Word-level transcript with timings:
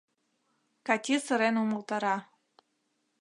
—Кати 0.87 1.15
сырен 1.25 1.55
умылтара. 1.63 2.15